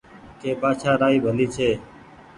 [0.39, 1.69] ڪي بآڇآ رآئي ڀلي ڇي